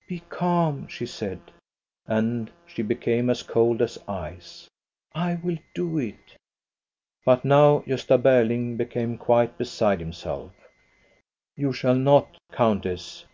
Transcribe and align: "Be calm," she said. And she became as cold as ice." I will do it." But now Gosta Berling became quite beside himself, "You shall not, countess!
"Be 0.06 0.20
calm," 0.28 0.86
she 0.86 1.06
said. 1.06 1.40
And 2.06 2.50
she 2.66 2.82
became 2.82 3.30
as 3.30 3.42
cold 3.42 3.80
as 3.80 3.96
ice." 4.06 4.68
I 5.14 5.36
will 5.42 5.56
do 5.74 5.96
it." 5.96 6.36
But 7.24 7.42
now 7.42 7.78
Gosta 7.86 8.18
Berling 8.22 8.76
became 8.76 9.16
quite 9.16 9.56
beside 9.56 10.00
himself, 10.00 10.52
"You 11.56 11.72
shall 11.72 11.94
not, 11.96 12.36
countess! 12.52 13.24